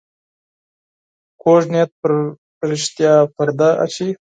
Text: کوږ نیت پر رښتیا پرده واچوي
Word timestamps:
کوږ 1.41 1.63
نیت 1.71 1.91
پر 2.01 2.11
رښتیا 2.69 3.13
پرده 3.35 3.69
واچوي 3.77 4.11